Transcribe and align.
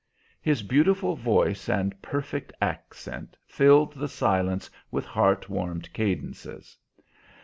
His 0.41 0.63
beautiful 0.63 1.15
voice 1.15 1.69
and 1.69 2.01
perfect 2.01 2.51
accent 2.59 3.37
filled 3.45 3.93
the 3.93 4.07
silence 4.07 4.67
with 4.89 5.05
heart 5.05 5.47
warmed 5.47 5.93
cadences. 5.93 6.75